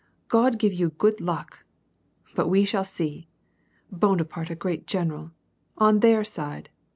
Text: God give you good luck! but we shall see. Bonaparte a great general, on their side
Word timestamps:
God 0.29 0.57
give 0.57 0.73
you 0.73 0.89
good 0.89 1.21
luck! 1.21 1.63
but 2.33 2.47
we 2.47 2.65
shall 2.65 2.83
see. 2.83 3.27
Bonaparte 3.91 4.49
a 4.49 4.55
great 4.55 4.87
general, 4.87 5.29
on 5.77 5.99
their 5.99 6.23
side 6.23 6.71